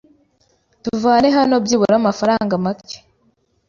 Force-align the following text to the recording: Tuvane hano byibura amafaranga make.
Tuvane 0.83 1.27
hano 1.37 1.55
byibura 1.63 1.95
amafaranga 2.01 2.53
make. 2.65 2.97